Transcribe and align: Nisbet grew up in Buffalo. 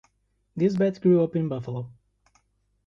Nisbet 0.55 0.99
grew 0.99 1.21
up 1.23 1.35
in 1.35 1.47
Buffalo. 1.47 1.91